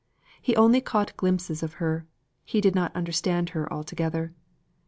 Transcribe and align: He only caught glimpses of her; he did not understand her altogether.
He 0.41 0.55
only 0.55 0.81
caught 0.81 1.15
glimpses 1.15 1.61
of 1.61 1.73
her; 1.73 2.07
he 2.43 2.59
did 2.59 2.73
not 2.73 2.95
understand 2.95 3.49
her 3.49 3.71
altogether. 3.71 4.33